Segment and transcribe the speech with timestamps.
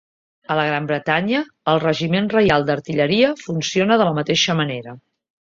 [0.53, 1.41] A la Gran Bretanya,
[1.73, 4.99] el Regiment Reial d'Artilleria funciona de la mateixa manera.